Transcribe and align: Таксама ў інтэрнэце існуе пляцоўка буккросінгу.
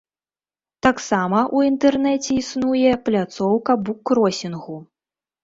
Таксама 0.85 1.37
ў 1.41 1.57
інтэрнэце 1.71 2.31
існуе 2.41 2.95
пляцоўка 3.11 3.71
буккросінгу. 3.85 4.81